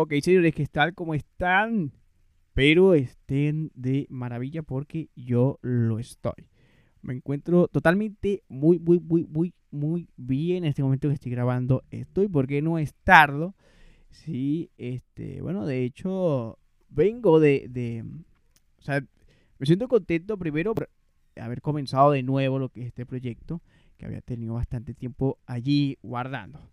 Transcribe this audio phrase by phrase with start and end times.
[0.00, 0.94] Ok, señores, ¿qué tal?
[0.94, 1.90] ¿Cómo están?
[2.54, 6.46] Pero estén de maravilla porque yo lo estoy.
[7.02, 11.82] Me encuentro totalmente muy, muy, muy, muy, muy bien en este momento que estoy grabando
[11.90, 12.28] estoy.
[12.28, 13.56] porque no estarlo?
[14.10, 16.60] Sí, este, bueno, de hecho,
[16.90, 18.04] vengo de, de,
[18.78, 19.04] o sea,
[19.58, 20.90] me siento contento primero por
[21.34, 23.62] haber comenzado de nuevo lo que es este proyecto,
[23.96, 26.70] que había tenido bastante tiempo allí guardando.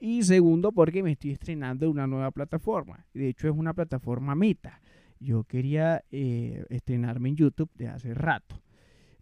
[0.00, 3.04] Y segundo, porque me estoy estrenando una nueva plataforma.
[3.12, 4.80] De hecho, es una plataforma meta.
[5.18, 8.60] Yo quería eh, estrenarme en YouTube de hace rato.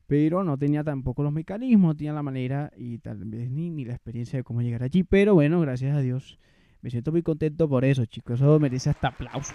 [0.07, 3.85] Pero no tenía tampoco los mecanismos, no tenía la manera y tal vez ni, ni
[3.85, 5.03] la experiencia de cómo llegar allí.
[5.03, 6.39] Pero bueno, gracias a Dios.
[6.83, 8.41] Me siento muy contento por eso, chicos.
[8.41, 9.55] Eso merece hasta aplauso,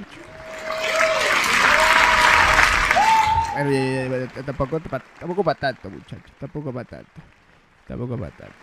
[4.45, 4.79] tampoco,
[5.19, 6.31] tampoco para tanto, muchachos.
[6.39, 7.21] Tampoco para tanto.
[7.87, 8.55] Tampoco para tanto.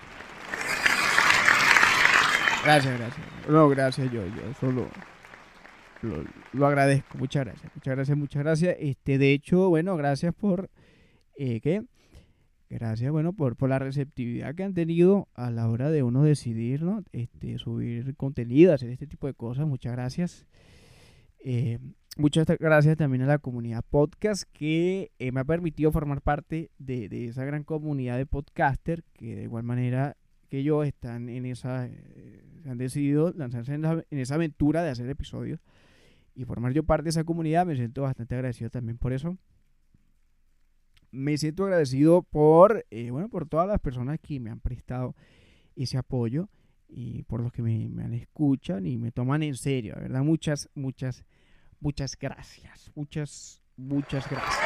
[2.65, 3.27] Gracias, gracias.
[3.48, 4.89] No, gracias, yo, yo solo
[6.53, 7.19] lo, agradezco.
[7.19, 8.77] Muchas gracias, muchas gracias, muchas gracias.
[8.79, 10.70] Este, de hecho, bueno, gracias por,
[11.36, 11.83] eh, ¿qué?
[12.70, 16.83] Gracias, bueno, por, por la receptividad que han tenido a la hora de uno decidir,
[16.83, 17.03] ¿no?
[17.12, 19.67] Este, subir contenido, hacer este tipo de cosas.
[19.67, 20.47] Muchas gracias.
[21.39, 21.79] Eh,
[22.19, 27.09] muchas gracias también a la comunidad podcast que eh, me ha permitido formar parte de,
[27.09, 30.17] de, esa gran comunidad de podcaster que de igual manera
[30.49, 35.61] que yo están en esa, eh, han decidido lanzarse en, esa aventura de hacer episodios
[36.35, 37.67] y formar yo parte de esa comunidad.
[37.67, 39.37] Me siento bastante agradecido también por eso.
[41.11, 45.15] Me siento agradecido por, eh, bueno, por todas las personas que me han prestado
[45.75, 46.49] ese apoyo
[46.89, 50.23] y por los que me, me escuchan y me toman en serio, ¿verdad?
[50.23, 51.25] Muchas, muchas,
[51.81, 52.91] muchas gracias.
[52.95, 54.59] Muchas, muchas gracias.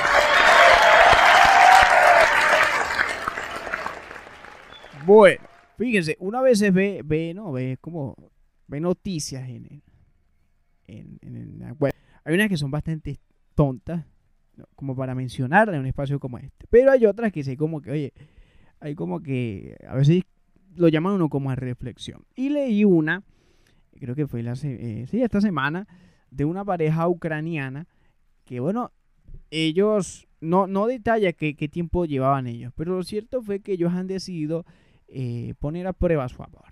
[5.05, 5.43] Bueno,
[5.83, 7.51] Fíjense, una vez ve, ve, ¿no?
[7.51, 8.15] Ve como,
[8.69, 9.83] ve noticias en,
[10.87, 11.93] en, en, la web.
[12.23, 13.19] Hay unas que son bastante
[13.57, 14.05] tontas,
[14.77, 16.69] como para mencionar en un espacio como este.
[16.71, 18.13] Pero hay otras que sí, como que, oye,
[18.79, 20.23] hay como que a veces
[20.77, 22.23] lo llaman uno como a reflexión.
[22.37, 23.25] Y leí una,
[23.99, 25.89] creo que fue la, eh, sí, esta semana,
[26.31, 27.89] de una pareja ucraniana
[28.45, 28.93] que, bueno,
[29.51, 33.93] ellos, no, no detalla qué, qué tiempo llevaban ellos, pero lo cierto fue que ellos
[33.93, 34.65] han decidido
[35.13, 36.65] eh, poner a prueba su amor.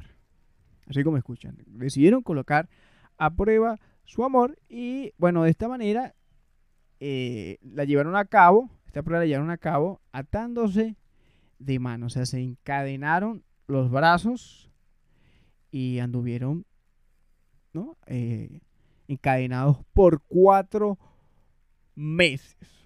[0.87, 1.57] Así como escuchan.
[1.67, 2.69] Decidieron colocar
[3.19, 6.15] a prueba su amor y bueno, de esta manera
[6.99, 10.97] eh, la llevaron a cabo, esta prueba la llevaron a cabo atándose
[11.59, 14.71] de manos, o sea, se encadenaron los brazos
[15.71, 16.65] y anduvieron.
[18.07, 18.61] Eh,
[19.07, 20.99] encadenados por cuatro
[21.95, 22.80] meses.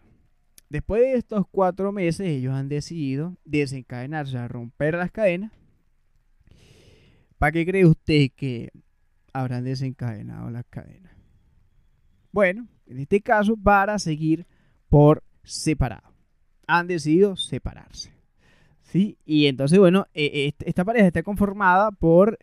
[0.75, 5.53] Después de estos cuatro meses, ellos han decidido desencadenarse, a romper las cadenas.
[7.39, 8.73] ¿Para qué cree usted que
[9.33, 11.13] habrán desencadenado las cadenas?
[12.33, 14.49] Bueno, en este caso, para seguir
[14.89, 16.13] por separado.
[16.67, 18.13] Han decidido separarse.
[18.83, 19.17] ¿Sí?
[19.25, 22.37] Y entonces, bueno, e, e, esta pareja está conformada por,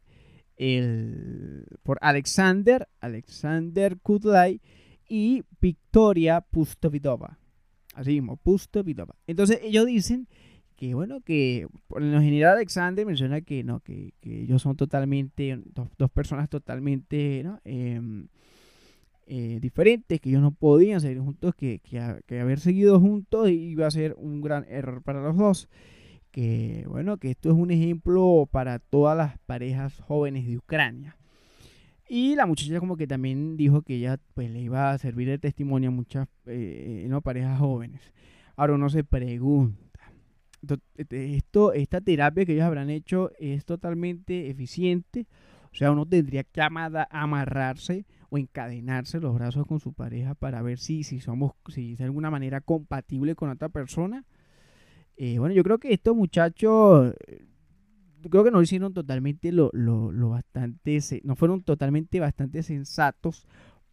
[0.56, 4.62] el, por Alexander, Alexander Kudlay
[5.10, 7.41] y Victoria Pustovidova.
[7.94, 9.16] Así mismo, Pusto Pitova.
[9.28, 10.28] Entonces ellos dicen
[10.82, 15.62] que bueno, que por lo general Alexander menciona que no, que, ellos son totalmente,
[15.98, 18.28] dos, personas totalmente em,
[19.28, 23.92] eh, diferentes, que ellos no podían seguir juntos, que, que, haber seguido juntos iba a
[23.92, 25.70] ser un gran error para los dos.
[26.32, 31.16] Que bueno, que esto es un ejemplo para todas las parejas jóvenes de Ucrania.
[32.14, 35.38] Y la muchacha como que también dijo que ella pues le iba a servir de
[35.38, 38.02] testimonio a muchas eh, no, parejas jóvenes.
[38.58, 40.12] Ahora uno se pregunta,
[40.98, 45.26] este, esto, esta terapia que ellos habrán hecho es totalmente eficiente.
[45.72, 50.80] O sea, uno tendría que amarrarse o encadenarse los brazos con su pareja para ver
[50.80, 54.26] si, si somos, si de alguna manera compatible con otra persona.
[55.16, 57.14] Eh, bueno, yo creo que estos muchachos
[58.30, 63.48] creo que no hicieron totalmente lo, lo, lo bastante, no fueron totalmente bastante sensatos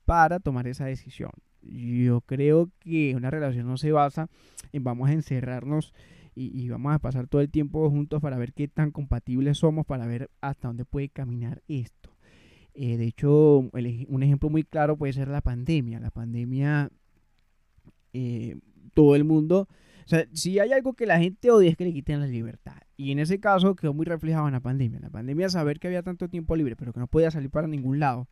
[0.05, 1.31] para tomar esa decisión.
[1.63, 4.29] Yo creo que una relación no se basa
[4.73, 5.93] en vamos a encerrarnos
[6.35, 10.07] y, vamos a pasar todo el tiempo juntos para ver qué tan compatibles somos, para
[10.07, 12.11] ver hasta dónde puede caminar esto.
[12.75, 15.99] Eh, de hecho, un ejemplo muy claro puede ser la pandemia.
[15.99, 16.91] La pandemia,
[18.13, 18.57] eh,
[18.95, 19.69] todo el mundo
[20.09, 22.79] o sea, si hay algo que la gente odia es que le quiten la libertad.
[22.97, 24.97] Y en ese caso quedó muy reflejado en la pandemia.
[24.97, 27.69] En la pandemia saber que había tanto tiempo libre, pero que no podía salir para
[27.69, 28.27] ningún lado,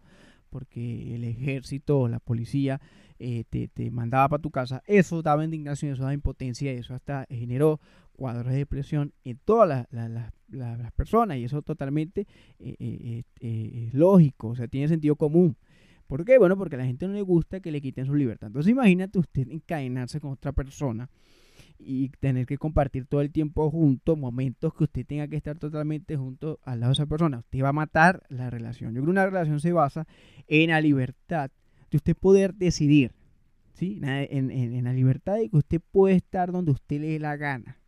[0.49, 2.81] porque el ejército o la policía
[3.19, 7.79] eh, te, mandaba para tu casa, eso daba indignación, eso daba impotencia, eso hasta generó
[8.13, 12.27] cuadros de depresión en todas las, personas, y eso totalmente
[12.59, 15.59] eh, eh, es lógico, o sea, tiene sentido común.
[16.07, 16.39] ¿Por qué?
[16.39, 18.47] Bueno, porque a la gente no le gusta que le quiten su libertad.
[18.47, 21.11] Entonces imagínate usted encadenarse con otra persona
[21.79, 26.17] y tener que compartir todo el tiempo juntos, momentos que usted tenga que estar totalmente
[26.17, 27.39] junto al lado de esa persona.
[27.39, 28.91] Usted va a matar la relación.
[28.95, 30.07] Yo creo que una relación se basa
[30.47, 31.51] en la libertad
[31.91, 33.13] de usted poder decidir,
[33.75, 34.01] ¿sí?
[34.03, 37.79] En, en la libertad de que usted puede estar donde usted le dé la gana.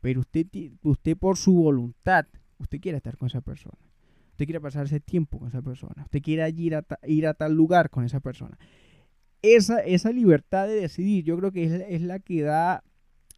[0.00, 0.46] Pero usted,
[0.82, 2.26] usted por su voluntad,
[2.58, 3.78] usted quiere estar con esa persona.
[4.36, 6.02] Usted quiere pasar ese tiempo con esa persona.
[6.04, 8.58] Usted quiere ir a, ir a tal lugar con esa persona.
[9.40, 12.84] Esa, esa libertad de decidir, yo creo que es, la que da,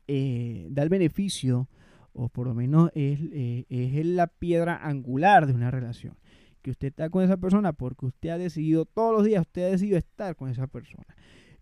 [0.08, 1.69] eh, da el beneficio,
[2.12, 6.16] o por lo menos es, eh, es la piedra angular de una relación.
[6.62, 9.70] Que usted está con esa persona porque usted ha decidido, todos los días usted ha
[9.70, 11.06] decidido estar con esa persona.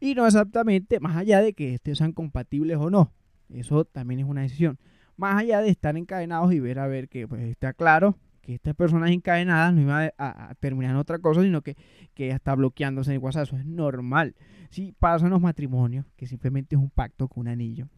[0.00, 3.12] Y no exactamente, más allá de que estés sean compatibles o no.
[3.48, 4.78] Eso también es una decisión.
[5.16, 8.76] Más allá de estar encadenados y ver a ver que pues, está claro que estas
[8.76, 11.76] personas encadenadas no iban a, terminar en otra cosa, sino que,
[12.14, 13.44] que está bloqueándose en WhatsApp.
[13.44, 14.37] Eso es normal.
[14.70, 17.88] Sí, pasa en los matrimonios, que simplemente es un pacto con un anillo.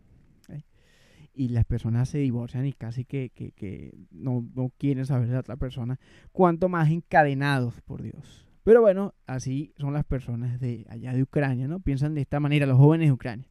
[1.39, 5.57] Y las personas se divorcian y casi que, que, no, no, quieren saber de otra
[5.57, 6.01] persona.
[6.33, 8.45] Cuanto más encadenados, por Dios.
[8.65, 11.79] Pero bueno, así son las personas de allá de Ucrania, ¿no?
[11.79, 13.49] Piensan de esta manera los jóvenes de Ucrania.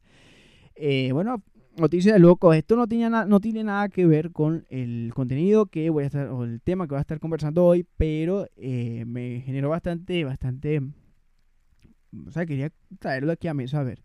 [0.74, 1.42] Eh, bueno,
[1.78, 2.56] Noticias de locos.
[2.56, 6.28] Esto no tiene, no tiene nada que ver con el contenido que voy a estar,
[6.28, 10.82] o el tema que voy a estar conversando hoy, pero eh, me generó bastante, bastante.
[12.26, 14.02] O sea, quería traerlo aquí a mesa a ver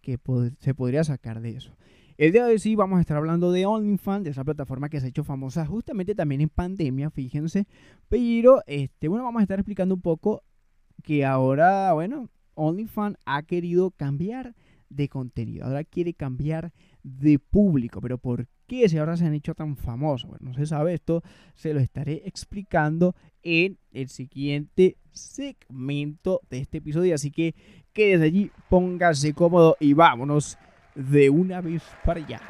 [0.00, 0.18] qué
[0.60, 1.76] se podría sacar de eso.
[2.20, 5.00] El día de hoy sí vamos a estar hablando de OnlyFans, de esa plataforma que
[5.00, 7.66] se ha hecho famosa justamente también en pandemia, fíjense.
[8.10, 10.42] Pero, este, bueno, vamos a estar explicando un poco
[11.02, 14.54] que ahora, bueno, OnlyFans ha querido cambiar
[14.90, 15.64] de contenido.
[15.64, 18.02] Ahora quiere cambiar de público.
[18.02, 20.28] Pero ¿por qué si ahora se han hecho tan famosos?
[20.28, 21.22] Bueno, no se sabe esto,
[21.54, 27.14] se lo estaré explicando en el siguiente segmento de este episodio.
[27.14, 27.54] Así que
[27.94, 30.58] quédese allí, póngase cómodo y vámonos
[31.08, 32.40] de una vez para allá.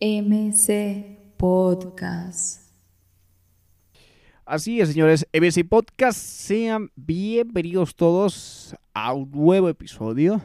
[0.00, 2.66] MC Podcast.
[4.44, 10.40] Así es, señores, EBC Podcast, sean bienvenidos todos a un nuevo episodio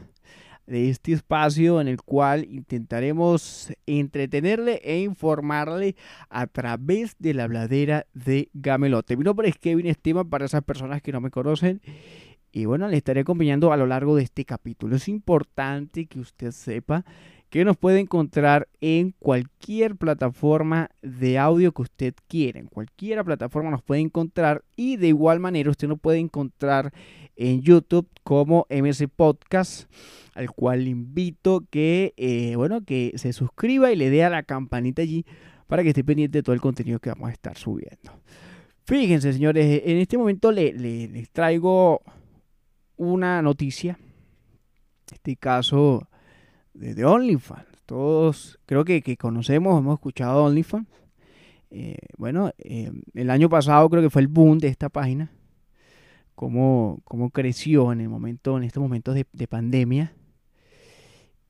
[0.66, 5.96] de este espacio en el cual intentaremos entretenerle e informarle
[6.30, 9.16] a través de la bladera de Gamelote.
[9.16, 11.80] Mi nombre es Kevin Esteban para esas personas que no me conocen
[12.52, 14.96] y bueno, le estaré acompañando a lo largo de este capítulo.
[14.96, 17.04] Es importante que usted sepa
[17.52, 22.58] que nos puede encontrar en cualquier plataforma de audio que usted quiera.
[22.58, 26.94] En cualquier plataforma nos puede encontrar y de igual manera usted nos puede encontrar
[27.36, 29.92] en YouTube como MS Podcast,
[30.34, 34.44] al cual le invito que, eh, bueno, que se suscriba y le dé a la
[34.44, 35.26] campanita allí
[35.66, 38.12] para que esté pendiente de todo el contenido que vamos a estar subiendo.
[38.86, 42.00] Fíjense, señores, en este momento les le, traigo
[42.96, 43.98] una noticia.
[44.00, 46.08] En este caso
[46.74, 47.66] de, OnlyFans.
[47.86, 50.88] Todos creo que, conocemos, hemos escuchado OnlyFans.
[51.70, 55.30] Eh, bueno, eh, el año pasado creo que fue el boom de esta página.
[56.34, 60.12] Cómo, cómo creció en el momento, en estos momentos de, pandemia.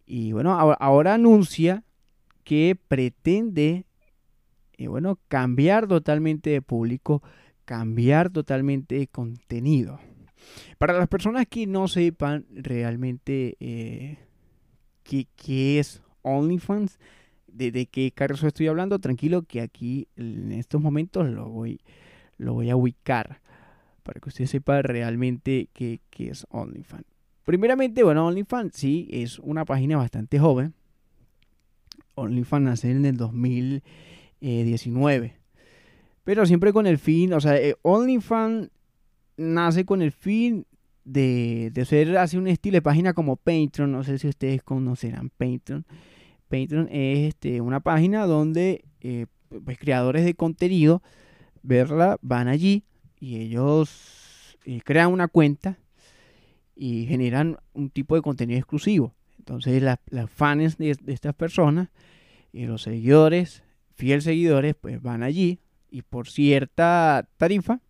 [0.07, 1.85] Y bueno, ahora, anuncia
[2.45, 3.87] que pretende
[4.77, 7.23] eh, bueno, cambiar totalmente de público,
[7.65, 10.01] cambiar totalmente de contenido.
[10.79, 13.57] Para las personas que no sepan realmente
[15.03, 16.99] qué, es OnlyFans,
[17.47, 21.81] de, qué caso estoy hablando, tranquilo que aquí en estos momentos lo voy,
[22.39, 23.41] lo voy a ubicar
[24.03, 27.05] para que usted sepa realmente qué, es OnlyFans.
[27.45, 30.75] Primeramente, bueno, OnlyFans sí es una página bastante joven.
[32.15, 35.37] OnlyFans nace en el 2019.
[36.25, 38.71] Pero siempre con el fin, o sea, eh, OnlyFans
[39.37, 40.67] nace con el fin
[41.05, 43.93] de, de ser así un estilo de página como Patreon.
[43.93, 45.85] No sé si ustedes conocerán Patreon.
[46.49, 49.27] Patreon es este, una página donde eh,
[49.65, 51.03] pues, creadores de contenido,
[51.63, 52.85] verla, van allí
[53.19, 55.79] y ellos eh, crean una cuenta
[56.77, 59.15] y generan un tipo de contenido exclusivo.
[59.39, 59.99] Entonces las,
[60.31, 61.89] fans de, estas personas
[62.53, 63.63] y los seguidores,
[63.95, 65.59] fieles seguidores, pues van allí
[65.91, 67.81] y por cierta tarifa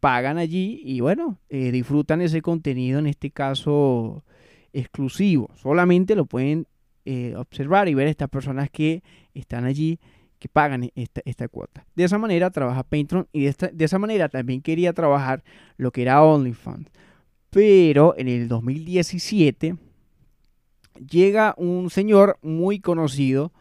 [0.00, 4.24] Pagan allí y bueno, eh, disfrutan ese contenido, en este caso
[4.72, 5.50] exclusivo.
[5.56, 6.66] Solamente lo pueden
[7.04, 9.02] eh, observar y ver estas personas que
[9.34, 9.98] están allí,
[10.38, 11.84] que pagan esta, esta cuota.
[11.94, 15.42] De esa manera trabaja Patreon y de, de esa manera también quería trabajar
[15.76, 16.88] lo que era OnlyFans.
[17.50, 19.76] Pero en el 2017
[21.10, 23.52] llega un señor muy conocido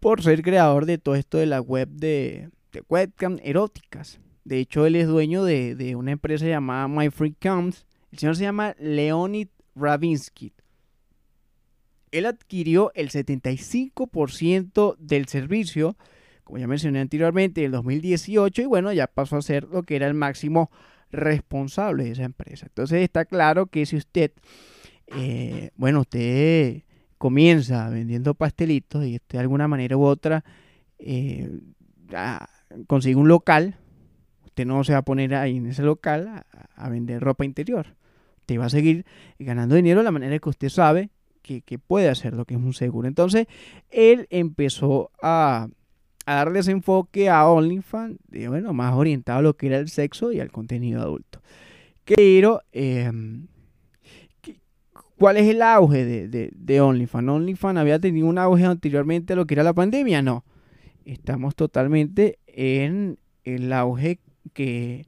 [0.00, 4.20] por ser creador de todo esto de la web de, de webcam eróticas.
[4.46, 7.34] De hecho, él es dueño de, una empresa llamada My Free.
[7.42, 7.74] El
[8.16, 10.52] señor se llama Leonid Ravinsky.
[12.12, 15.96] Él adquirió el 75% del servicio,
[16.44, 19.96] como ya mencioné anteriormente, en el 2018 y bueno, ya pasó a ser lo que
[19.96, 20.70] era el máximo
[21.10, 22.66] responsable de esa empresa.
[22.66, 24.30] Entonces está claro que si usted,
[25.08, 26.84] eh, bueno, usted
[27.18, 30.44] comienza vendiendo pastelitos y de alguna manera u otra
[31.00, 31.50] eh,
[32.86, 33.80] consigue un local,
[34.56, 36.42] usted no se va a poner ahí en ese local
[36.76, 37.88] a, vender ropa interior.
[38.40, 39.04] Usted va a seguir
[39.38, 41.10] ganando dinero de la manera que usted sabe
[41.42, 43.06] que, que puede hacer lo que es un seguro.
[43.06, 43.48] Entonces,
[43.90, 45.68] él empezó a,
[46.24, 48.16] a darle ese enfoque a OnlyFans,
[48.48, 51.42] bueno, más orientado a lo que era el sexo y al contenido adulto.
[52.06, 53.12] Pero, eh,
[55.18, 57.28] ¿cuál es el auge de, de, de OnlyFans?
[57.28, 60.22] ¿OnlyFans había tenido un auge anteriormente a lo que era la pandemia?
[60.22, 60.46] No.
[61.04, 64.18] Estamos totalmente en el auge
[64.52, 65.06] que,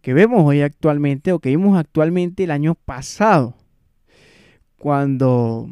[0.00, 3.54] que vemos hoy actualmente o que vimos actualmente el año pasado.
[4.78, 5.68] Cuando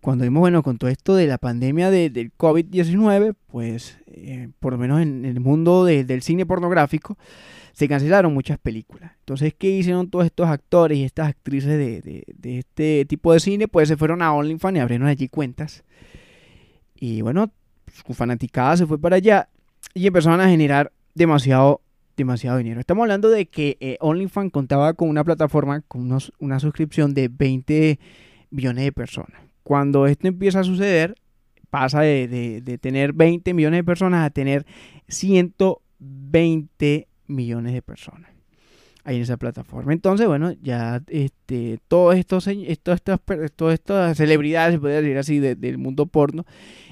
[0.00, 4.72] cuando vimos, bueno, con todo esto de la pandemia de, del COVID-19, pues eh, por
[4.72, 7.18] lo menos en, el mundo de, del cine pornográfico,
[7.72, 9.12] se cancelaron muchas películas.
[9.20, 13.40] Entonces, ¿qué hicieron todos estos actores y estas actrices de, de, de este tipo de
[13.40, 13.68] cine?
[13.68, 15.84] Pues se fueron a OnlyFans y abrieron allí cuentas.
[16.94, 17.52] Y bueno,
[17.92, 19.48] su fanaticada se fue para allá
[19.94, 21.80] y empezaron a generar demasiado,
[22.16, 22.80] demasiado dinero.
[22.80, 27.28] Estamos hablando de que eh, OnlyFans contaba con una plataforma, con unos, una suscripción de
[27.28, 27.98] 20
[28.50, 31.14] millones de personas cuando esto empieza a suceder,
[31.70, 34.66] pasa de, de, de, tener 20 millones de personas a tener
[35.06, 38.32] 120 millones de personas
[39.04, 39.92] ahí en esa plataforma.
[39.92, 45.38] Entonces, bueno, ya este, todos estos, estos, estos, todas estas celebridades, se puede decir así,
[45.38, 46.44] de, del mundo porno,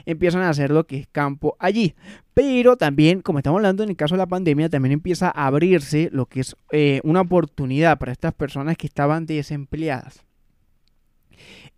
[0.07, 1.95] empiezan a hacer lo que es campo allí.
[2.35, 6.09] Pero también, como estamos hablando en el caso de la pandemia, también empieza a abrirse
[6.13, 10.25] lo que es eh, una oportunidad para estas personas que estaban desempleadas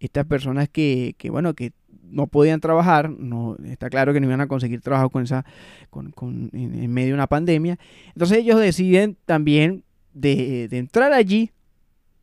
[0.00, 1.72] estas personas que, que, bueno, que
[2.10, 5.44] no podían trabajar, no, está claro que no iban a conseguir trabajo con esa,
[5.90, 7.78] con, con, en, medio de una pandemia.
[8.08, 11.50] Entonces ellos deciden también de, de entrar allí,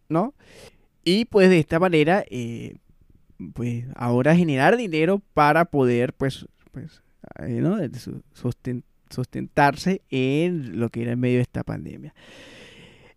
[0.10, 0.34] ¿no?
[1.03, 2.75] Y pues de esta manera, eh,
[3.53, 7.01] pues ahora generar dinero para poder, pues, pues
[7.39, 7.79] eh, ¿no?
[10.10, 12.13] en lo que era en medio de esta pandemia.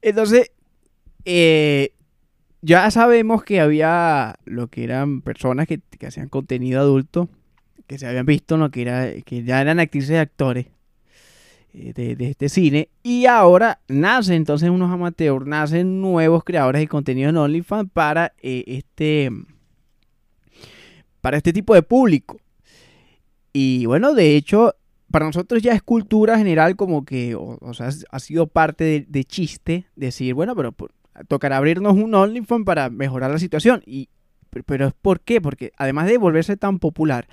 [0.03, 0.53] Entonces,
[1.25, 1.95] eh,
[2.63, 7.29] ya sabemos que había lo que eran personas que, que, hacían contenido adulto,
[7.87, 10.67] que se habían visto, lo que, era, que ya eran actrices y actores
[11.73, 17.31] de, de, este cine, y ahora nacen entonces unos amateurs, nacen nuevos creadores de contenido
[17.31, 19.31] en OnlyFans para eh, este
[21.21, 22.39] para este tipo de público.
[23.53, 24.75] Y bueno, de hecho,
[25.11, 29.87] para nosotros ya es cultura general como que, o, sea, ha sido parte de, chiste
[29.97, 30.75] decir, bueno, pero
[31.29, 33.83] tocará abrirnos un OnlyFans para mejorar la situación.
[33.87, 34.09] Y,
[34.67, 35.41] pero es por qué?
[35.41, 37.29] Porque además de volverse tan popular,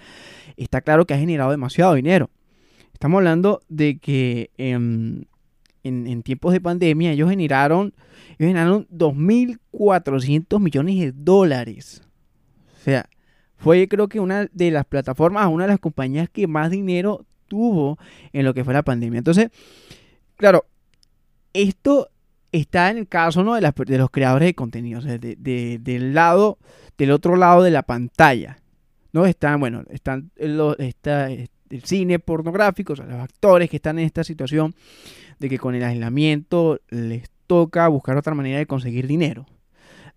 [0.58, 2.29] está claro que ha generado demasiado dinero.
[2.98, 5.27] Estamos hablando de que en,
[5.84, 7.94] en, tiempos de pandemia ellos generaron,
[8.39, 12.01] ellos generaron 2.400 millones de dólares.
[12.75, 13.08] O sea,
[13.56, 18.00] fue creo que una de las plataformas, una de las compañías que más dinero tuvo
[18.34, 19.20] en lo que fue la pandemia.
[19.20, 19.51] Entonces,
[20.36, 20.66] claro,
[21.54, 22.10] esto
[22.51, 23.54] está en el caso ¿no?
[23.54, 26.58] de, los creadores de contenido, o sea, de, de, del lado,
[26.98, 28.58] del otro lado de la pantalla.
[29.12, 29.27] ¿no?
[29.27, 31.30] Están, bueno, están los, está
[31.69, 34.74] el cine pornográfico, o sea, los actores que están en esta situación
[35.39, 39.45] de que con el aislamiento les toca buscar otra manera de conseguir dinero.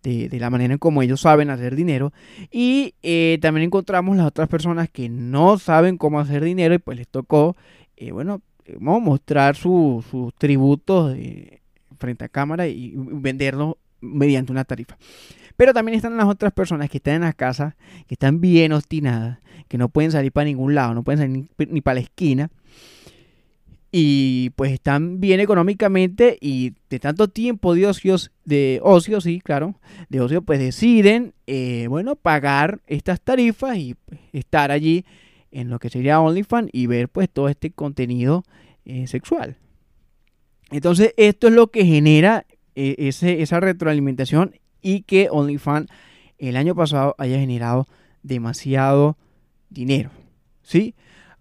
[0.02, 2.12] De, la manera en como ellos saben hacer dinero.
[2.50, 6.96] Y eh, también encontramos las otras personas que no saben cómo hacer dinero y pues
[6.96, 7.54] les tocó,
[7.98, 8.40] eh, bueno,
[8.78, 11.60] mostrar sus su tributos de,
[11.98, 14.96] frente a cámara y venderlo mediante una tarifa.
[15.60, 17.76] Pero también están las otras personas que están en la casa,
[18.06, 21.82] que están bien obstinadas, que no pueden salir para ningún lado, no pueden salir ni,
[21.82, 22.50] para la esquina.
[23.92, 29.78] Y pues están bien económicamente y de tanto tiempo de ocio, de ocio, sí, claro,
[30.08, 35.04] de ocio, pues deciden, eh, bueno, pagar estas tarifas y pues, estar allí
[35.50, 38.44] en lo que sería OnlyFans y ver pues todo este contenido
[38.86, 39.58] eh, sexual.
[40.70, 45.88] Entonces, esto es lo que genera eh, esa retroalimentación y que OnlyFans
[46.38, 47.86] el año pasado haya generado
[48.22, 49.16] demasiado
[49.68, 50.10] dinero.
[50.62, 50.94] ¿Sí?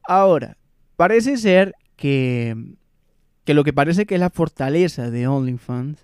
[0.03, 0.57] Ahora,
[0.95, 2.55] parece ser que,
[3.43, 6.03] que lo que parece que es la fortaleza de OnlyFans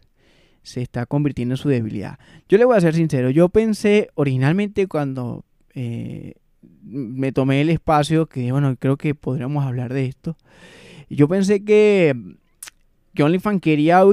[0.63, 2.17] se está convirtiendo en su debilidad.
[2.49, 6.33] Yo le voy a ser sincero, yo pensé originalmente cuando eh,
[6.81, 10.37] me tomé el espacio, que bueno, creo que podríamos hablar de esto,
[11.09, 12.15] yo pensé que,
[13.13, 14.03] que OnlyFans quería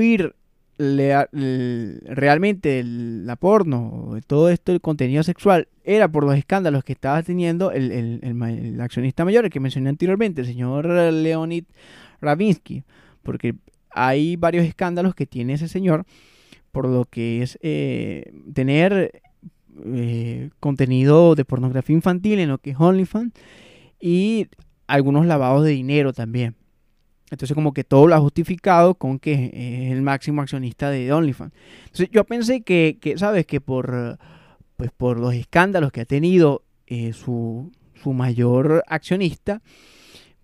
[0.83, 7.23] oír realmente la porno, todo esto, el contenido sexual, era por los escándalos que estaba
[7.23, 11.65] teniendo el, el, accionista mayor, el que mencioné anteriormente, el señor Leonid
[12.21, 12.85] Ravinsky,
[13.23, 13.55] porque
[13.91, 16.05] hay varios escándalos que tiene ese señor
[16.73, 19.23] por lo que es eh, tener
[19.85, 23.33] eh, contenido de pornografía infantil en lo que es OnlyFans
[24.01, 24.49] y
[24.87, 26.57] algunos lavados de dinero también.
[27.33, 31.55] Entonces como que todo lo ha justificado con que es el máximo accionista de OnlyFans.
[31.85, 33.47] Entonces yo pensé que, ¿sabes?
[33.47, 34.19] Que por,
[34.77, 39.63] pues por los escándalos que ha tenido eh, su, su mayor accionista,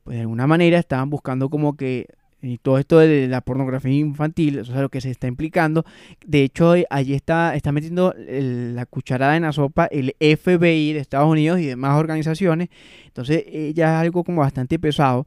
[0.02, 2.07] pues de alguna manera estaban buscando como que
[2.40, 5.85] y todo esto de la pornografía infantil, eso es lo que se está implicando.
[6.25, 11.28] De hecho, allí está, está metiendo la cucharada en la sopa el FBI de Estados
[11.28, 12.68] Unidos y demás organizaciones.
[13.07, 15.26] Entonces, eh, ya es algo como bastante pesado.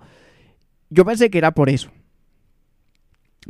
[0.91, 1.89] Yo pensé que era por eso.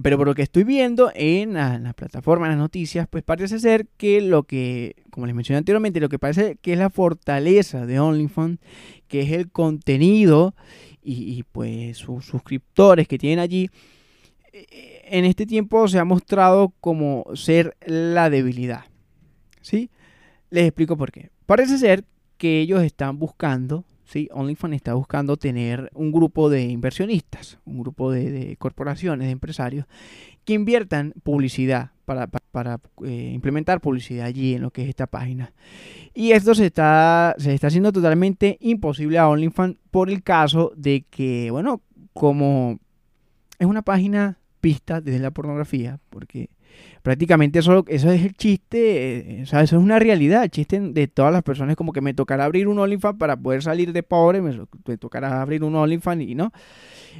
[0.01, 3.88] Pero por lo que estoy viendo en la, plataforma, en las noticias, pues parece ser
[3.98, 8.00] que lo que, como les mencioné anteriormente, lo que parece que es la fortaleza de
[8.00, 8.60] OnlyFans,
[9.07, 10.55] que es el contenido
[11.03, 13.69] y, pues sus suscriptores que tienen allí,
[14.53, 18.86] eh, en este tiempo se ha mostrado como ser la debilidad.
[19.62, 19.89] ¿Sí?
[20.51, 21.31] Les explico por qué.
[21.48, 22.05] Parece ser
[22.38, 24.27] que ellos están buscando, ¿sí?
[24.33, 29.85] OnlyFans está buscando tener un grupo de inversionistas, un grupo de, corporaciones, de empresarios,
[30.43, 35.53] que inviertan publicidad para, eh, implementar publicidad allí en lo que es esta página.
[36.13, 41.05] Y esto se está, se está haciendo totalmente imposible a OnlyFans por el caso de
[41.09, 41.81] que, bueno,
[42.13, 42.79] como
[43.59, 46.49] es una página pista desde la pornografía, porque
[47.01, 50.79] prácticamente eso, eso es el chiste, eh, o sea, eso es una realidad, el chiste
[50.79, 54.03] de todas las personas, como que me tocará abrir un OnlyFans para poder salir de
[54.03, 54.53] pobre, me,
[54.97, 56.51] tocará abrir un OnlyFans y no.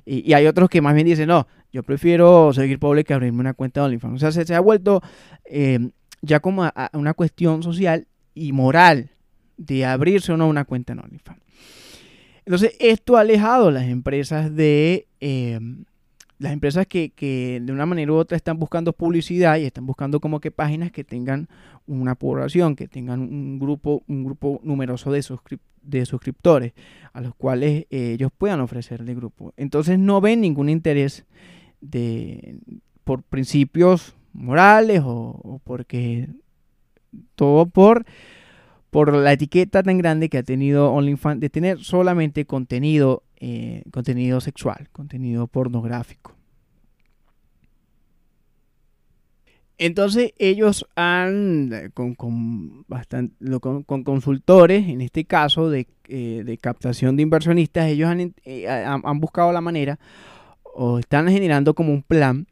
[0.06, 3.54] Y, hay otros que más bien dicen, no, yo prefiero seguir pobre que abrirme una
[3.54, 4.24] cuenta de OnlyFans.
[4.24, 5.02] O sea, se, ha vuelto
[5.46, 5.80] eh,
[6.22, 9.12] ya como una cuestión social y moral
[9.58, 11.40] de abrirse o no una cuenta en OnlyFans.
[12.46, 15.08] Entonces, esto ha alejado las empresas de...
[15.20, 15.60] Eh,
[16.42, 20.40] las empresas que, de una manera u otra están buscando publicidad y están buscando como
[20.40, 21.48] que páginas que tengan
[21.86, 25.24] una población, que tengan un grupo, un grupo numeroso de,
[25.84, 26.74] de suscriptores
[27.14, 29.54] a los cuales eh, ellos puedan ofrecerle grupo.
[29.56, 31.26] Entonces no ven ningún interés
[31.80, 32.58] de,
[33.04, 36.28] por principios morales o, porque
[37.36, 38.04] todo por
[38.90, 44.40] por la etiqueta tan grande que ha tenido OnlyFans de tener solamente contenido eh, contenido
[44.40, 46.36] sexual, contenido pornográfico.
[49.80, 57.24] Entonces ellos han, con, con, bastante, con, consultores, en este caso de, eh, captación de
[57.24, 58.14] inversionistas, ellos
[58.46, 59.98] eh, han, buscado la manera
[60.64, 62.46] o están generando como un plan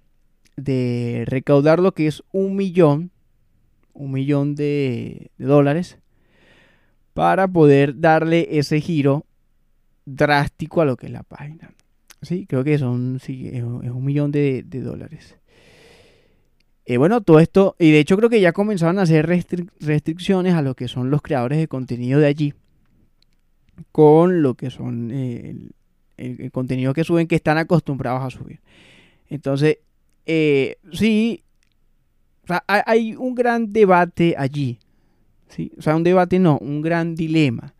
[0.58, 3.12] de recaudar lo que es un millón,
[3.94, 6.00] un millón de dólares
[7.14, 9.28] para poder darle ese giro
[10.16, 11.72] drástico a lo que es la página.
[12.22, 15.38] Sí, creo que son sí, es, un millón de, dólares.
[16.86, 20.62] Eh, bueno, todo esto, y de hecho creo que ya comenzaron a hacer restricciones a
[20.62, 22.54] lo que son los creadores de contenido de allí,
[23.92, 25.56] con lo que son eh,
[26.18, 28.60] el, contenido que suben, que están acostumbrados a subir.
[29.30, 29.78] Entonces,
[30.26, 31.44] eh, sí,
[32.68, 34.80] hay un gran debate allí,
[35.48, 35.72] ¿sí?
[35.78, 37.76] O sea, un debate no, un gran dilema,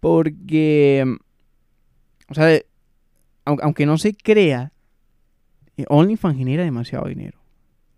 [0.00, 1.04] porque
[2.30, 2.60] o sea,
[3.44, 4.72] aunque no se crea,
[5.76, 7.40] eh, OnlyFans genera demasiado dinero.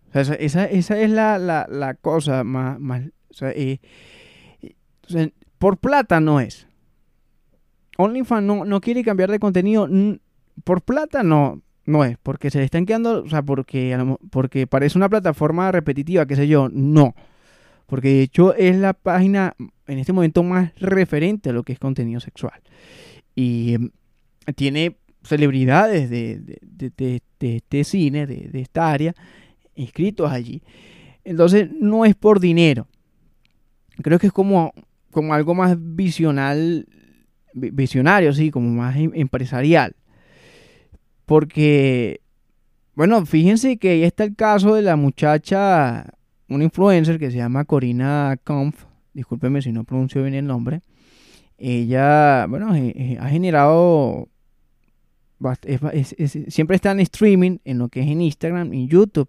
[0.08, 2.78] O sea, esa, es la, cosa más...
[3.40, 3.78] Eh,
[5.58, 6.66] por plata no es.
[7.98, 9.88] OnlyFans no, no quiere cambiar de contenido.
[10.64, 12.16] Por plata no, no es.
[12.22, 13.22] Porque se le están quedando...
[13.22, 13.98] O sea, porque,
[14.30, 16.68] porque parece una plataforma repetitiva, qué sé yo.
[16.72, 17.14] No.
[17.86, 19.54] Porque de hecho es la página
[19.86, 22.60] en este momento más referente a lo que es contenido sexual.
[23.34, 23.76] Y
[24.54, 29.14] tiene celebridades de, de, este cine, de, esta área,
[29.74, 30.62] inscritos allí.
[31.24, 32.88] Entonces no es por dinero.
[34.02, 34.72] Creo que es como,
[35.10, 36.86] como algo más visional,
[37.54, 39.94] visionario, sí, como más em, empresarial.
[41.24, 42.20] Porque,
[42.94, 46.14] bueno, fíjense que ahí está el caso de la muchacha,
[46.48, 50.80] una influencer que se llama Corina Kampf, discúlpeme si no pronuncio bien el nombre.
[51.58, 54.28] Ella, bueno, eh, eh, ha generado
[56.48, 59.28] siempre está en streaming, en lo que es en Instagram y YouTube.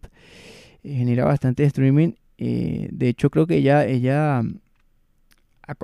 [0.83, 2.13] genera bastante streaming.
[2.37, 4.59] Eh, de hecho, creo que ella, ella mm,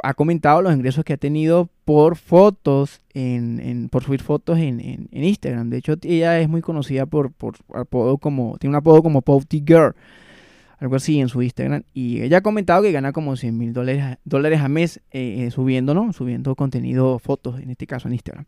[0.04, 5.70] ha, comentado los ingresos que ha tenido por fotos, en, por subir fotos en, Instagram.
[5.70, 9.64] De hecho, ella es muy conocida por, por apodo como, tiene un apodo como Pouty
[9.66, 9.96] Girl,
[10.80, 11.84] algo así en su Instagram.
[11.94, 15.52] Y ella ha comentado que gana como 100 mil dólares, dólares a mes eh, eh,
[15.52, 16.14] subiendo, ¿no?
[16.14, 18.46] Subiendo contenido, fotos, en este caso en Instagram.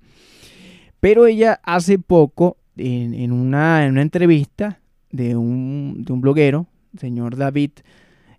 [1.02, 4.80] Pero ella hace poco, en, una, en una entrevista
[5.12, 7.72] de un, de un bloguero, señor David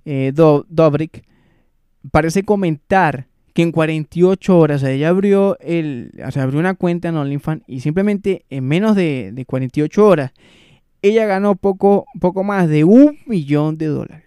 [0.07, 1.25] eh, Dobrik,
[2.11, 7.17] parece comentar que en 48 horas ella abrió, el, o sea, abrió una cuenta en
[7.17, 10.33] OnlyFans y simplemente en menos de, de 48 horas
[11.03, 14.25] ella ganó poco, poco más de un millón de dólares.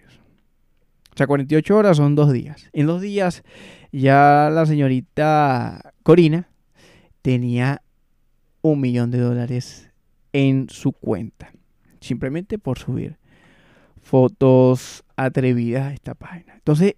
[1.12, 2.68] O sea, 48 horas son dos días.
[2.74, 3.42] En dos días
[3.90, 6.50] ya la señorita Corina
[7.22, 7.80] tenía
[8.72, 9.90] un millón de dólares
[10.32, 11.52] en su cuenta.
[12.00, 13.16] Simplemente por subir
[14.02, 16.54] fotos atrevidas a esta página.
[16.54, 16.94] Entonces,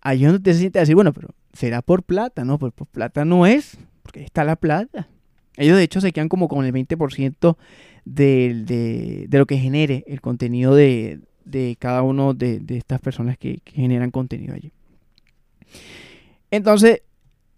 [0.00, 2.58] ahí donde te sientes decir, bueno, pero será por plata, ¿no?
[2.58, 5.08] Pues por plata no es, porque está la plata.
[5.56, 7.56] Ellos de hecho se quedan como con el 20%
[8.04, 13.60] de, de, lo que genere el contenido de, de cada uno de, estas personas que,
[13.66, 14.72] generan contenido allí.
[16.50, 17.02] Entonces,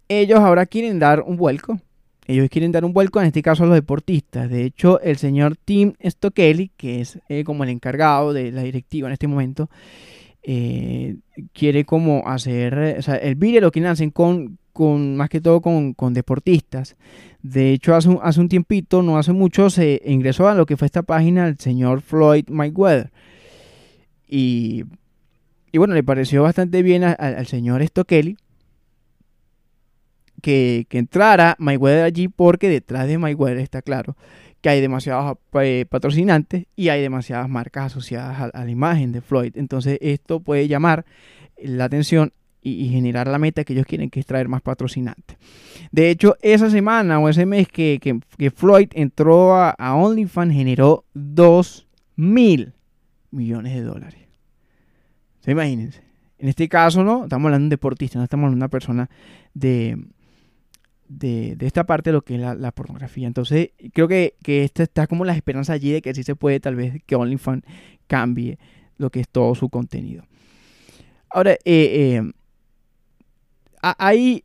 [0.07, 1.79] ellos ahora quieren dar un vuelco.
[2.27, 4.49] Ellos quieren dar un vuelco, en este caso a los deportistas.
[4.49, 9.07] De hecho, el señor Tim Stokely, que es eh, como el encargado de la directiva
[9.07, 9.69] en este momento,
[10.43, 11.15] eh,
[11.53, 15.61] quiere como hacer, o sea, el vídeo lo quieren hacer con, con más que todo
[15.61, 16.97] con, con deportistas.
[17.41, 20.75] De hecho, hace un, hace un tiempito, no hace mucho, se ingresó a lo que
[20.75, 23.09] fue esta página el señor Floyd Mayweather.
[24.27, 24.83] Y,
[25.71, 28.35] y bueno, le pareció bastante bien al señor Stokely
[30.41, 34.15] que, que entrara Mayweather allí porque detrás de Mayweather está claro
[34.61, 39.53] que hay demasiados eh, patrocinantes y hay demasiadas marcas asociadas a, la imagen de Floyd.
[39.55, 41.05] Entonces esto puede llamar
[41.57, 45.37] la atención y, generar la meta que ellos quieren, que es traer más patrocinantes.
[45.91, 51.05] De hecho, esa semana o ese mes que, que, Floyd entró a, a OnlyFans generó
[51.13, 52.73] 2 mil
[53.31, 54.19] millones de dólares.
[55.39, 56.01] ¿Se imagínense?
[56.39, 57.23] En este caso, ¿no?
[57.23, 59.09] Estamos hablando de un deportista, no estamos hablando de una persona
[59.53, 59.97] de,
[61.07, 63.27] de, esta parte de lo que es la, pornografía.
[63.27, 66.59] Entonces, creo que, que esta está como la esperanza allí de que sí se puede,
[66.59, 67.63] tal vez, que OnlyFans
[68.07, 68.57] cambie
[68.97, 70.23] lo que es todo su contenido.
[71.29, 72.31] Ahora, eh, eh,
[73.81, 74.43] ahí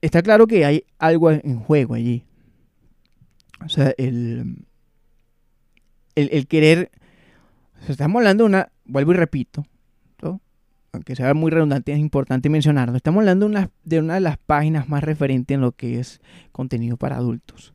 [0.00, 2.24] está claro que hay algo en juego allí.
[3.64, 4.64] O sea, el,
[6.14, 6.90] el, querer.
[7.88, 8.72] estamos hablando de una.
[8.84, 9.64] Vuelvo y repito
[10.92, 12.96] aunque sea muy redundante, es importante mencionarlo.
[12.96, 13.48] Estamos hablando
[13.84, 16.20] de una, de las páginas más referentes en lo que es
[16.52, 17.74] contenido para adultos.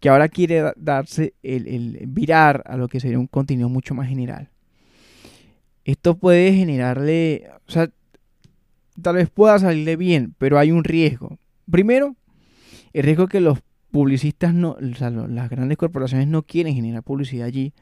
[0.00, 4.50] Que ahora quiere darse el, virar a lo que sería un contenido mucho más general.
[5.84, 7.90] Esto puede generarle, o sea,
[9.00, 11.38] tal vez pueda salirle bien, pero hay un riesgo.
[11.70, 12.14] Primero,
[12.92, 17.72] el riesgo que los publicistas no, las grandes corporaciones no quieren generar publicidad allí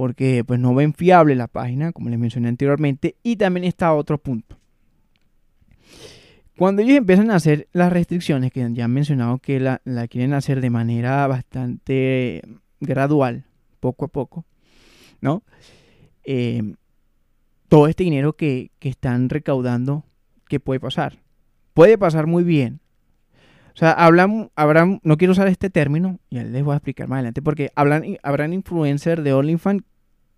[0.00, 4.16] porque pues no ven fiable la página, como les mencioné anteriormente, y también está otro
[4.16, 4.56] punto.
[6.56, 10.62] Cuando ellos empiezan a hacer las restricciones, que ya han mencionado que la, quieren hacer
[10.62, 12.40] de manera bastante
[12.80, 13.44] gradual,
[13.78, 14.46] poco a poco,
[15.20, 15.42] ¿no?
[16.24, 16.76] Eh,
[17.68, 20.06] todo este dinero que, están recaudando,
[20.48, 21.18] ¿qué puede pasar?
[21.74, 22.80] Puede pasar muy bien.
[23.74, 27.18] O sea, hablan, habrán, no quiero usar este término, ya les voy a explicar más
[27.18, 29.82] adelante, porque hablan, habrán influencers de OnlyFans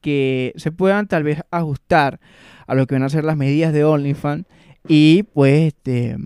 [0.03, 2.21] que se puedan tal vez ajustar
[2.67, 4.45] a lo que van a ser las medidas de OnlyFans
[4.87, 6.17] y pues este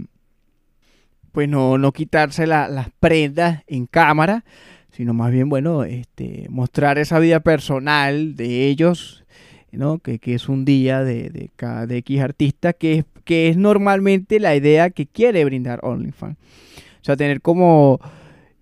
[1.37, 4.43] pues no, no quitarse las prendas en cámara,
[4.91, 9.27] sino más bien, bueno, este, mostrar esa vida personal de ellos,
[9.71, 9.99] ¿no?
[9.99, 14.41] que, es un día de, de cada de X artista, que es, que es normalmente
[14.41, 16.39] la idea que quiere brindar OnlyFans.
[16.39, 18.01] O sea, tener como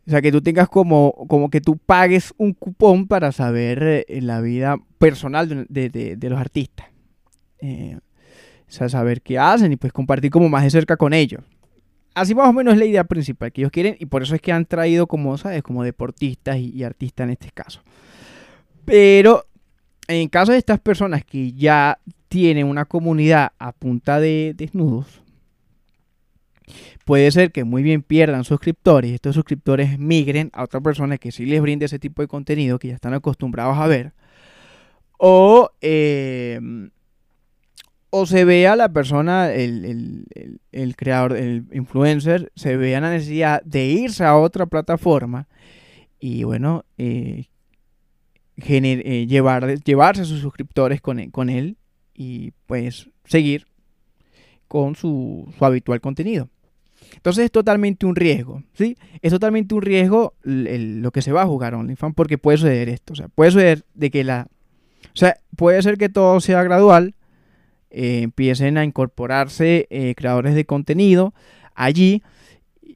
[0.07, 4.21] o sea, que tú tengas como, como que tú pagues un cupón para saber eh,
[4.21, 6.89] la vida personal de, los artistas.
[7.61, 11.43] Eh, o sea, saber qué hacen y pues compartir como más de cerca con ellos.
[12.15, 14.41] Así más o menos es la idea principal que ellos quieren y por eso es
[14.41, 15.63] que han traído como, ¿sabes?
[15.63, 17.83] Como deportistas y artistas en este caso.
[18.85, 19.47] Pero
[20.07, 25.24] en caso de estas personas que ya tienen una comunidad a punta de desnudos,
[27.05, 31.33] puede ser que muy bien pierdan suscriptores y estos suscriptores migren a otra persona que
[31.33, 34.13] sí les brinde ese tipo de contenido que ya están acostumbrados a ver.
[35.19, 36.91] O, em,
[38.11, 40.27] o se vea la persona, el,
[40.97, 45.49] creador, el influencer, se vea la necesidad de irse a otra plataforma
[46.19, 47.47] y bueno, eh,
[48.57, 51.77] llevar, llevarse a sus suscriptores con, e, con él
[52.15, 53.67] y pues seguir
[54.69, 56.49] con su, su habitual contenido.
[57.15, 58.97] Entonces es totalmente un riesgo, ¿sí?
[59.23, 63.13] Es totalmente un riesgo lo que se va a jugar OnlyFans porque puede suceder esto,
[63.13, 64.49] o sea, puede suceder de que la...
[65.07, 67.15] O sea, puede ser que todo sea gradual,
[67.91, 71.35] eh, empiecen a incorporarse eh, creadores de contenido
[71.75, 72.23] allí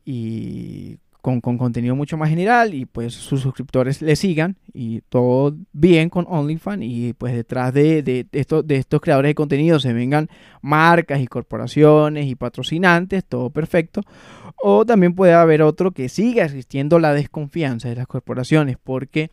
[0.05, 0.99] y
[1.41, 6.27] con, contenido mucho más general y pues sus suscriptores le sigan y todo bien con
[6.29, 10.29] OnlyFans y pues detrás de, estos, de estos creadores de contenido se vengan
[10.62, 14.03] marcas y corporaciones y patrocinantes, todo perfecto.
[14.61, 19.31] O también puede haber otro que siga existiendo la desconfianza de las corporaciones porque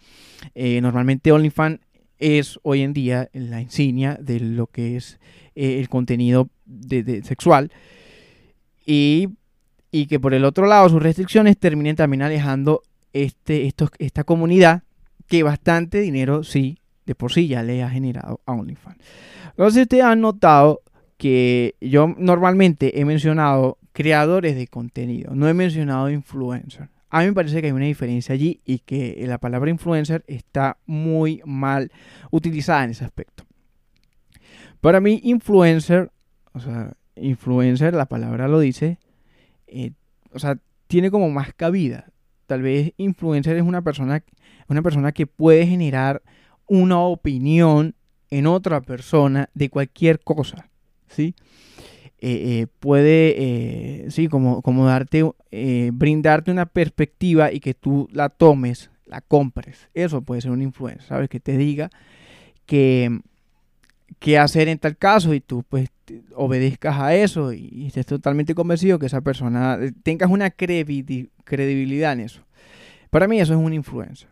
[0.54, 1.80] eh, normalmente OnlyFans
[2.20, 5.20] es hoy en día la insignia de lo que es
[5.56, 7.72] eh, el contenido de, sexual
[8.86, 9.30] y
[9.96, 14.84] y que por el otro lado sus restricciones terminen también alejando este, esta comunidad
[15.26, 18.98] que bastante dinero sí de por sí ya le ha generado a OnlyFans.
[19.52, 20.82] Entonces ustedes han notado
[21.16, 26.90] que yo normalmente he mencionado creadores de contenido, no he mencionado influencers.
[27.10, 30.78] A mí me parece que hay una diferencia allí y que la palabra influencer está
[30.86, 31.90] muy mal
[32.32, 33.46] utilizada en ese aspecto.
[34.82, 36.12] Para mí, influencer,
[36.52, 38.98] o sea, influencer, la palabra lo dice,
[39.76, 39.92] eh,
[40.32, 40.58] o sea,
[40.88, 42.12] tiene como más cabida.
[42.48, 44.24] Tal vez influencer es una persona,
[44.68, 46.22] una persona que puede generar
[46.68, 47.96] una opinión
[48.30, 50.70] en otra persona de cualquier cosa,
[51.08, 51.36] ¿sí?
[52.20, 55.30] Eh, eh, puede, sí, como, como darte,
[55.94, 59.90] brindarte una perspectiva y que tú la tomes, la compres.
[59.94, 61.30] Eso puede ser un influencer, ¿sabes?
[61.30, 61.90] Que te diga
[62.66, 63.20] que
[64.20, 65.90] qué hacer en tal caso y tú pues
[66.36, 72.20] obedezcas a eso y, estés totalmente convencido que esa persona eh, tengas una credibilidad en
[72.20, 72.42] eso.
[73.10, 74.30] Para mí eso es un influencer.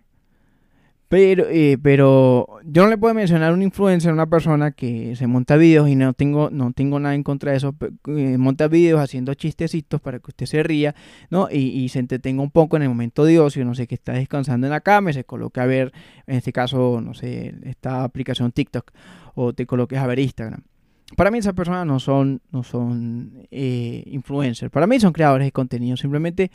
[1.13, 5.27] Pero, eh, pero yo no le puedo mencionar un influencer a una persona que se
[5.27, 7.75] monta videos y no tengo, no tengo nada en contra de eso.
[8.07, 10.95] Eh, monta videos haciendo chistecitos para que usted se ría,
[11.29, 11.49] ¿no?
[11.51, 14.65] Y, se entretenga un poco en el momento de ocio, no sé, que está descansando
[14.65, 15.93] en la cama y se coloque a ver,
[16.25, 18.91] en este caso, no sé, esta aplicación TikTok
[19.35, 20.61] o te coloques a ver Instagram.
[21.15, 25.51] Para mí esas personas no son, no son eh, influencers, para mí son creadores de
[25.51, 26.49] contenido, simplemente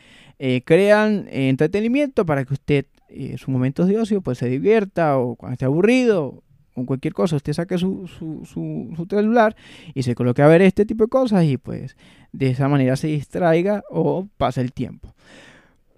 [0.64, 5.55] crean entretenimiento para que usted en sus momentos de ocio, pues se divierta o cuando
[5.55, 6.43] esté aburrido
[6.75, 9.57] o cualquier cosa, usted saque su, su, su, celular
[9.95, 11.97] y se coloque a ver este tipo de cosas y pues
[12.33, 15.14] de esa manera se distraiga o pase el tiempo.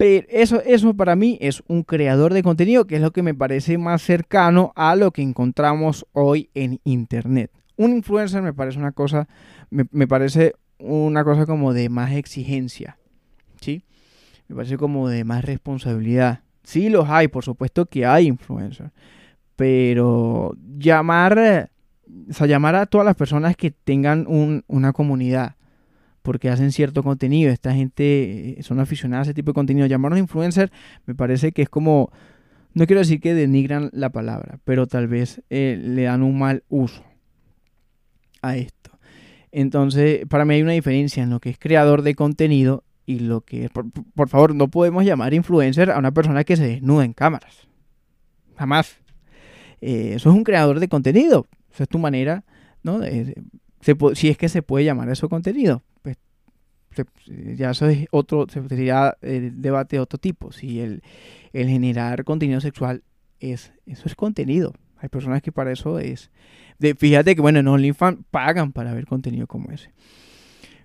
[0.00, 3.34] Pero eso, eso para mí es un creador de contenido que es lo que me
[3.34, 7.50] parece más cercano a lo que encontramos hoy en Internet.
[7.76, 9.28] Un influencer me parece una cosa,
[9.68, 12.96] me, me parece una cosa como de más exigencia,
[13.60, 13.84] ¿sí?
[14.48, 16.44] Me parece como de más responsabilidad.
[16.62, 18.92] Sí los hay, por supuesto que hay influencers.
[19.54, 21.68] Pero llamar,
[22.30, 24.24] o sea, llamar a todas las personas que tengan
[24.66, 25.56] una comunidad
[26.22, 30.18] porque hacen cierto contenido, esta gente eh, son aficionadas a ese tipo de contenido, llamarlos
[30.18, 30.70] influencers
[31.06, 32.10] me parece que es como,
[32.74, 36.64] no quiero decir que denigran la palabra, pero tal vez eh, le dan un mal
[36.68, 37.04] uso
[38.42, 38.90] a esto.
[39.52, 43.40] Entonces, para mí hay una diferencia en lo que es creador de contenido y lo
[43.40, 47.12] que, por, por, favor, no podemos llamar influencer a una persona que se desnuda en
[47.12, 47.66] cámaras.
[48.56, 49.00] Jamás.
[49.80, 51.48] Eh, eso es un creador de contenido.
[51.72, 52.44] Esa es tu manera,
[52.82, 53.00] ¿no?
[54.14, 55.82] Si es que se puede llamar eso contenido.
[56.02, 56.16] Pues
[57.56, 60.52] ya eso es otro, sería el debate de otro tipo.
[60.52, 61.02] Si el,
[61.52, 63.02] generar contenido sexual
[63.38, 64.74] es, eso es contenido.
[64.98, 66.30] Hay personas que para eso es.
[66.98, 69.92] Fíjate que, bueno, en OnlyFans pagan para ver contenido como ese.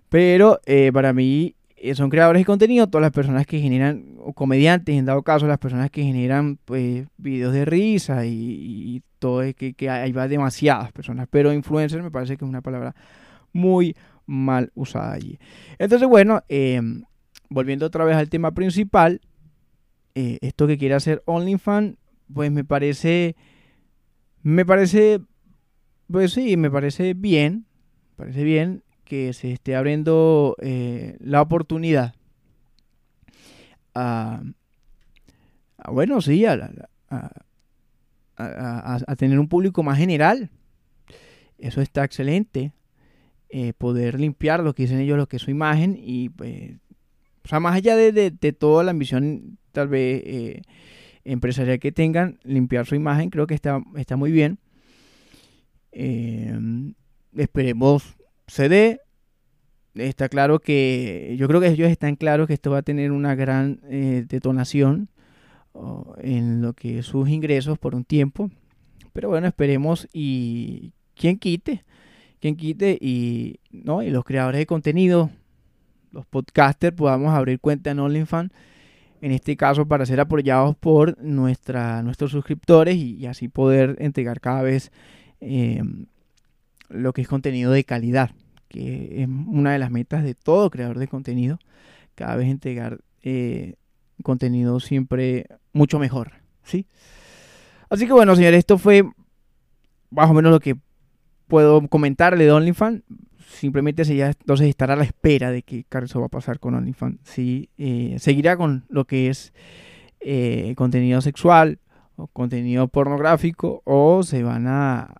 [0.10, 1.55] Pero eh, para mí eh,
[1.94, 5.58] son creadores de contenido, todas las personas que generan, o comediantes, en dado caso, las
[5.58, 10.92] personas que generan pues videos de risa y, todo, es que, que ahí va demasiadas
[10.92, 12.96] personas, pero influencer me parece que es una palabra
[13.54, 15.40] muy mal usada allí.
[15.80, 17.04] Entonces, bueno, em,
[17.50, 19.22] volviendo otra vez al tema principal,
[20.16, 21.98] eh, esto que quiere hacer OnlyFans,
[22.34, 23.36] pues me parece,
[24.42, 25.22] me parece,
[26.10, 27.66] pues sí, me parece bien,
[28.16, 32.16] parece bien, que se esté abriendo eh, la oportunidad
[33.94, 34.42] a,
[35.90, 36.66] bueno, sí, a,
[39.18, 40.50] tener un público más general.
[41.58, 42.74] Eso está excelente.
[43.50, 46.74] Eh, poder limpiar lo que dicen ellos, lo que es su imagen y pues,
[47.46, 50.62] o sea, más allá de, toda la ambición tal vez eh,
[51.24, 54.58] empresarial que tengan, limpiar su imagen creo que está, está muy bien.
[57.34, 59.02] esperemos se dé.
[59.96, 63.34] Está claro que, yo creo que ellos están claros que esto va a tener una
[63.36, 65.10] gran eh, detonación
[66.22, 68.50] en lo que sus ingresos por un tiempo.
[69.14, 71.86] Pero bueno, esperemos y quien quite,
[72.40, 74.04] quien quite y, ¿no?
[74.04, 75.30] y los creadores de contenido,
[76.12, 78.52] los podcasters, podamos abrir cuenta en OnlyFans.
[79.22, 84.62] En este caso, para ser apoyados por nuestra, nuestros suscriptores y, así poder entregar cada
[84.62, 84.92] vez
[85.40, 85.82] eh,
[86.90, 88.32] lo que es contenido de calidad,
[88.68, 91.60] que es una de las metas de todo creador de contenido,
[92.16, 93.76] cada vez entregar eh,
[94.24, 96.88] contenido siempre mucho mejor, ¿sí?
[97.90, 99.04] Así que bueno, señores, esto fue
[100.10, 100.76] más o menos lo que
[101.48, 103.04] puedo comentarle de OnlyFans.
[103.48, 107.20] Simplemente ya entonces estará a la espera de qué caso va a pasar con OnlyFans.
[107.24, 109.54] Si eh, seguirá con lo que es
[110.20, 111.80] eh, contenido sexual
[112.16, 115.16] o contenido pornográfico o se van a,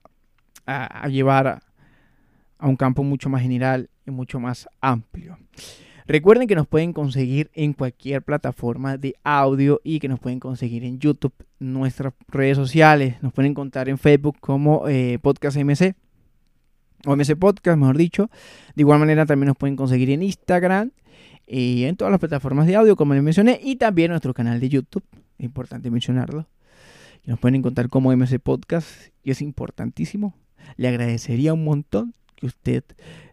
[0.66, 5.38] a llevar a, un campo mucho más general y mucho más amplio.
[6.08, 10.84] Recuerden que nos pueden conseguir en cualquier plataforma de audio y que nos pueden conseguir
[10.84, 13.16] en YouTube, nuestras redes sociales.
[13.24, 15.96] Nos pueden encontrar en Facebook como eh, Podcast MC
[17.08, 18.30] o MC Podcast, mejor dicho.
[18.76, 20.92] De igual manera también nos pueden conseguir en Instagram
[21.48, 24.70] y en todas las plataformas de audio, como les mencioné, y también nuestro canal de
[24.70, 25.04] YouTube.
[25.40, 26.48] Es importante mencionarlo.
[27.26, 28.88] nos pueden encontrar como MC Podcast
[29.24, 30.36] y es importantísimo.
[30.78, 32.84] Le agradecería un montón que usted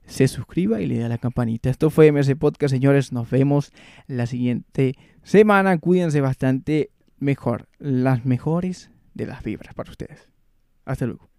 [0.07, 1.71] se suscriba y le dé la campanita.
[1.71, 3.13] Esto fue MS Podcast, señores.
[3.13, 3.73] Nos vemos
[4.07, 5.79] la siguiente semana.
[5.79, 7.69] Cuídense bastante mejor.
[7.79, 10.29] Las mejores de las vibras para ustedes.
[10.85, 11.32] Hasta luego.